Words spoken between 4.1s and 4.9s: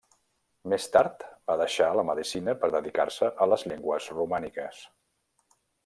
romàniques.